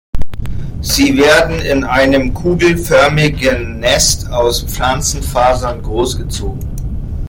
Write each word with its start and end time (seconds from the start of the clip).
Sie 0.81 1.15
werden 1.15 1.59
in 1.59 1.83
einem 1.83 2.33
kugelförmigen 2.33 3.79
Nest 3.81 4.27
aus 4.31 4.63
Pflanzenfasern 4.63 5.83
großgezogen. 5.83 6.67